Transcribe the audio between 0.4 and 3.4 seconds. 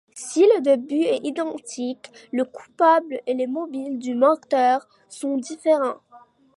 le début est identique, le coupable et